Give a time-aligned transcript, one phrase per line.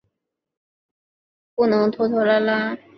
[1.53, 2.75] 不拖拖拉拉。